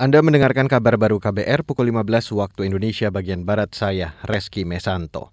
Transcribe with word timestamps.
Anda 0.00 0.24
mendengarkan 0.24 0.64
kabar 0.64 0.96
baru 0.96 1.20
KBR 1.20 1.60
pukul 1.60 1.92
15 1.92 2.32
waktu 2.32 2.72
Indonesia 2.72 3.12
bagian 3.12 3.44
Barat 3.44 3.76
saya, 3.76 4.16
Reski 4.24 4.64
Mesanto. 4.64 5.28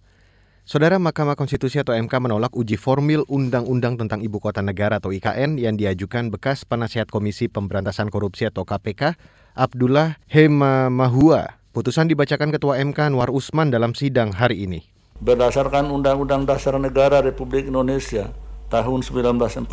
Saudara 0.68 1.00
Mahkamah 1.00 1.40
Konstitusi 1.40 1.80
atau 1.80 1.96
MK 1.96 2.12
menolak 2.20 2.52
uji 2.52 2.76
formil 2.76 3.24
Undang-Undang 3.32 3.96
tentang 3.96 4.20
Ibu 4.20 4.44
Kota 4.44 4.60
Negara 4.60 5.00
atau 5.00 5.16
IKN 5.16 5.56
yang 5.56 5.80
diajukan 5.80 6.28
bekas 6.36 6.68
penasihat 6.68 7.08
Komisi 7.08 7.48
Pemberantasan 7.48 8.12
Korupsi 8.12 8.44
atau 8.44 8.68
KPK, 8.68 9.16
Abdullah 9.56 10.20
Hema 10.28 10.92
Mahua. 10.92 11.64
Putusan 11.72 12.12
dibacakan 12.12 12.52
Ketua 12.52 12.84
MK 12.84 13.16
Anwar 13.16 13.32
Usman 13.32 13.72
dalam 13.72 13.96
sidang 13.96 14.36
hari 14.36 14.68
ini. 14.68 14.84
Berdasarkan 15.24 15.88
Undang-Undang 15.96 16.44
Dasar 16.44 16.76
Negara 16.76 17.24
Republik 17.24 17.72
Indonesia 17.72 18.36
tahun 18.68 19.00
1945 19.00 19.64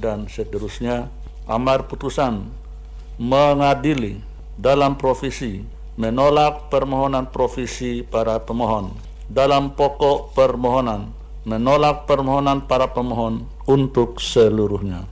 dan 0.00 0.32
seterusnya, 0.32 1.12
amar 1.44 1.92
putusan 1.92 2.61
mengadili 3.20 4.20
dalam 4.56 4.96
provisi 4.96 5.64
menolak 6.00 6.72
permohonan 6.72 7.28
provisi 7.28 8.00
para 8.00 8.40
pemohon 8.40 8.92
dalam 9.28 9.76
pokok 9.76 10.32
permohonan 10.32 11.12
menolak 11.42 12.06
permohonan 12.06 12.64
para 12.70 12.94
pemohon 12.94 13.42
untuk 13.66 14.22
seluruhnya. 14.22 15.10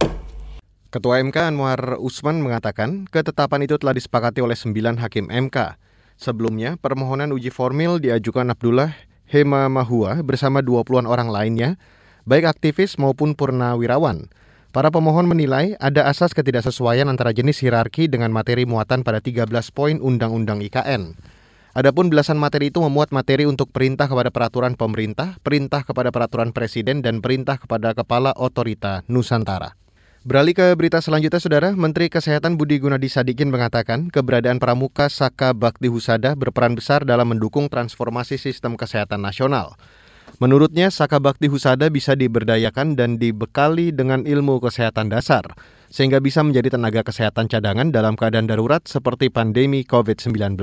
Ketua 0.91 1.23
MK 1.23 1.55
Anwar 1.55 2.03
Usman 2.03 2.43
mengatakan 2.43 3.07
ketetapan 3.07 3.63
itu 3.63 3.79
telah 3.79 3.95
disepakati 3.95 4.43
oleh 4.43 4.59
sembilan 4.59 4.99
hakim 4.99 5.31
MK. 5.31 5.79
Sebelumnya, 6.19 6.77
permohonan 6.77 7.31
uji 7.31 7.49
formil 7.49 8.03
diajukan 8.03 8.51
Abdullah 8.51 8.93
Hema 9.31 9.71
Mahua 9.71 10.19
bersama 10.27 10.59
20-an 10.59 11.07
orang 11.07 11.31
lainnya, 11.31 11.79
baik 12.27 12.51
aktivis 12.51 12.99
maupun 12.99 13.39
purnawirawan. 13.39 14.27
Para 14.71 14.87
pemohon 14.95 15.27
menilai 15.27 15.75
ada 15.83 16.07
asas 16.07 16.31
ketidaksesuaian 16.31 17.11
antara 17.11 17.35
jenis 17.35 17.59
hierarki 17.59 18.07
dengan 18.07 18.31
materi 18.31 18.71
muatan 18.71 19.03
pada 19.03 19.19
13 19.19 19.51
poin 19.75 19.99
Undang-Undang 19.99 20.63
IKN. 20.71 21.19
Adapun 21.75 22.07
belasan 22.07 22.39
materi 22.39 22.71
itu 22.71 22.79
memuat 22.79 23.11
materi 23.11 23.51
untuk 23.51 23.75
perintah 23.75 24.07
kepada 24.07 24.31
peraturan 24.31 24.79
pemerintah, 24.79 25.43
perintah 25.43 25.83
kepada 25.83 26.15
peraturan 26.15 26.55
presiden, 26.55 27.03
dan 27.03 27.19
perintah 27.19 27.59
kepada 27.59 27.99
kepala 27.99 28.31
otorita 28.39 29.03
Nusantara. 29.11 29.75
Beralih 30.23 30.55
ke 30.55 30.67
berita 30.79 31.03
selanjutnya, 31.03 31.43
Saudara. 31.43 31.75
Menteri 31.75 32.07
Kesehatan 32.07 32.55
Budi 32.55 32.79
Gunadi 32.79 33.11
Sadikin 33.11 33.51
mengatakan 33.51 34.07
keberadaan 34.07 34.63
Pramuka 34.63 35.11
Saka 35.11 35.51
Bakti 35.51 35.91
Husada 35.91 36.39
berperan 36.39 36.79
besar 36.79 37.03
dalam 37.03 37.35
mendukung 37.35 37.67
transformasi 37.67 38.39
sistem 38.39 38.79
kesehatan 38.79 39.19
nasional. 39.19 39.75
Menurutnya, 40.39 40.93
Saka 40.95 41.19
Bakti 41.19 41.51
Husada 41.51 41.91
bisa 41.91 42.15
diberdayakan 42.15 42.95
dan 42.95 43.19
dibekali 43.19 43.91
dengan 43.91 44.23
ilmu 44.23 44.63
kesehatan 44.63 45.11
dasar, 45.11 45.43
sehingga 45.91 46.23
bisa 46.23 46.47
menjadi 46.47 46.79
tenaga 46.79 47.03
kesehatan 47.03 47.51
cadangan 47.51 47.91
dalam 47.91 48.15
keadaan 48.15 48.47
darurat 48.47 48.87
seperti 48.87 49.33
pandemi 49.33 49.83
COVID-19. 49.83 50.61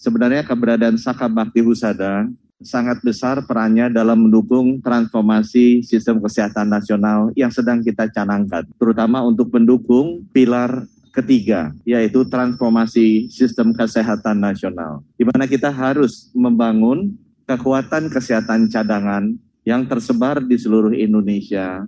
Sebenarnya 0.00 0.42
keberadaan 0.48 0.96
Saka 0.96 1.28
Bakti 1.28 1.60
Husada 1.60 2.24
sangat 2.64 3.04
besar 3.04 3.44
perannya 3.44 3.92
dalam 3.92 4.26
mendukung 4.26 4.80
transformasi 4.80 5.84
sistem 5.84 6.22
kesehatan 6.24 6.72
nasional 6.72 7.28
yang 7.36 7.52
sedang 7.52 7.84
kita 7.84 8.08
canangkan, 8.08 8.64
terutama 8.80 9.20
untuk 9.20 9.52
mendukung 9.52 10.24
pilar 10.32 10.88
ketiga, 11.14 11.70
yaitu 11.86 12.26
transformasi 12.26 13.30
sistem 13.30 13.70
kesehatan 13.70 14.42
nasional, 14.42 15.06
di 15.14 15.22
mana 15.22 15.46
kita 15.46 15.70
harus 15.70 16.28
membangun 16.34 17.14
kekuatan 17.44 18.08
kesehatan 18.08 18.72
cadangan 18.72 19.36
yang 19.64 19.88
tersebar 19.88 20.40
di 20.44 20.56
seluruh 20.56 20.92
Indonesia 20.92 21.84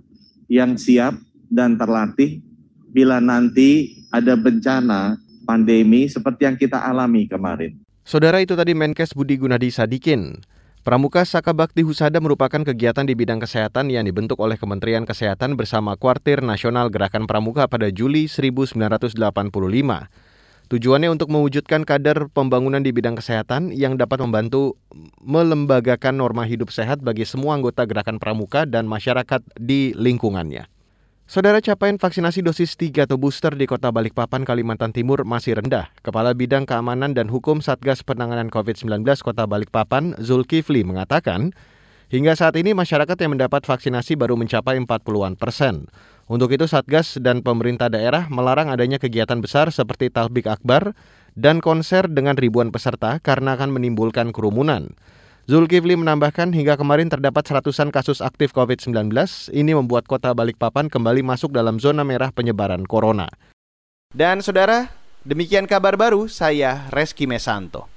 yang 0.49 0.77
siap 0.77 1.17
dan 1.49 1.77
terlatih 1.77 2.41
bila 2.89 3.21
nanti 3.21 4.01
ada 4.09 4.33
bencana 4.33 5.19
pandemi 5.45 6.09
seperti 6.09 6.47
yang 6.47 6.57
kita 6.57 6.81
alami 6.81 7.29
kemarin. 7.29 7.77
Saudara 8.07 8.39
itu 8.39 8.55
tadi 8.55 8.71
Menkes 8.71 9.11
Budi 9.11 9.35
Gunadi 9.35 9.67
Sadikin. 9.67 10.39
Pramuka 10.87 11.27
Saka 11.27 11.51
Bakti 11.51 11.83
Husada 11.83 12.23
merupakan 12.23 12.63
kegiatan 12.63 13.03
di 13.03 13.11
bidang 13.11 13.43
kesehatan 13.43 13.91
yang 13.91 14.07
dibentuk 14.07 14.39
oleh 14.39 14.55
Kementerian 14.55 15.03
Kesehatan 15.03 15.59
bersama 15.59 15.99
Kuartir 15.99 16.39
Nasional 16.39 16.87
Gerakan 16.87 17.27
Pramuka 17.27 17.67
pada 17.67 17.91
Juli 17.91 18.31
1985. 18.31 19.19
Tujuannya 20.67 21.07
untuk 21.07 21.31
mewujudkan 21.31 21.87
kader 21.87 22.27
pembangunan 22.35 22.83
di 22.83 22.91
bidang 22.91 23.15
kesehatan 23.15 23.71
yang 23.71 23.95
dapat 23.95 24.19
membantu 24.19 24.75
melembagakan 25.23 26.19
norma 26.19 26.43
hidup 26.43 26.75
sehat 26.75 26.99
bagi 26.99 27.23
semua 27.23 27.55
anggota 27.55 27.87
gerakan 27.87 28.19
pramuka 28.19 28.67
dan 28.67 28.83
masyarakat 28.83 29.39
di 29.55 29.95
lingkungannya. 29.95 30.67
Saudara 31.27 31.63
capaian 31.63 31.95
vaksinasi 31.95 32.43
dosis 32.43 32.75
3 32.75 33.07
atau 33.07 33.15
booster 33.15 33.55
di 33.55 33.63
Kota 33.63 33.91
Balikpapan, 33.95 34.43
Kalimantan 34.43 34.91
Timur 34.91 35.23
masih 35.23 35.59
rendah. 35.59 35.91
Kepala 36.03 36.35
Bidang 36.35 36.67
Keamanan 36.67 37.15
dan 37.15 37.27
Hukum 37.31 37.63
Satgas 37.63 38.03
Penanganan 38.03 38.47
COVID-19 38.47 39.03
Kota 39.23 39.43
Balikpapan, 39.43 40.15
Zulkifli, 40.23 40.87
mengatakan, 40.87 41.51
hingga 42.11 42.31
saat 42.35 42.55
ini 42.55 42.71
masyarakat 42.71 43.15
yang 43.19 43.35
mendapat 43.35 43.63
vaksinasi 43.67 44.15
baru 44.15 44.39
mencapai 44.39 44.79
40-an 44.79 45.35
persen. 45.35 45.91
Untuk 46.27 46.51
itu 46.51 46.67
Satgas 46.67 47.15
dan 47.23 47.39
pemerintah 47.39 47.87
daerah 47.87 48.27
melarang 48.27 48.67
adanya 48.67 48.99
kegiatan 48.99 49.39
besar 49.39 49.71
seperti 49.71 50.11
talbik 50.11 50.51
akbar 50.51 50.91
dan 51.39 51.63
konser 51.63 52.11
dengan 52.11 52.35
ribuan 52.35 52.67
peserta 52.67 53.23
karena 53.23 53.55
akan 53.55 53.71
menimbulkan 53.71 54.35
kerumunan. 54.35 54.91
Zulkifli 55.47 55.95
menambahkan 55.95 56.51
hingga 56.51 56.75
kemarin 56.75 57.07
terdapat 57.07 57.47
seratusan 57.47 57.95
kasus 57.95 58.19
aktif 58.19 58.51
COVID-19, 58.51 59.07
ini 59.55 59.71
membuat 59.71 60.03
kota 60.03 60.35
Balikpapan 60.35 60.91
kembali 60.91 61.23
masuk 61.23 61.55
dalam 61.55 61.79
zona 61.79 62.03
merah 62.03 62.35
penyebaran 62.35 62.83
corona. 62.83 63.31
Dan 64.11 64.43
saudara, 64.43 64.91
demikian 65.23 65.63
kabar 65.63 65.95
baru 65.95 66.27
saya 66.27 66.91
Reski 66.91 67.23
Mesanto. 67.23 67.96